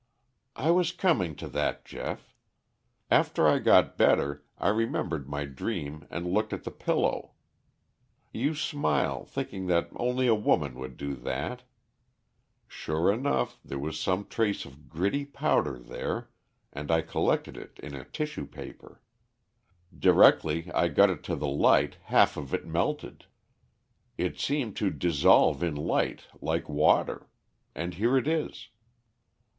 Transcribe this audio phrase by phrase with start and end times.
[0.55, 2.33] "I was coming to that, Geoff.
[3.11, 7.33] After I got better I remembered my dream and looked at the pillow.
[8.33, 11.61] You smile, thinking that only a woman would do that.
[12.67, 16.31] Sure enough there was some trace of gritty powder there,
[16.73, 19.03] and I collected it in a tissue paper.
[19.95, 23.27] Directly I got it to the light half of it melted;
[24.17, 27.29] it seemed to dissolve in light like water.
[27.75, 28.69] And here it is."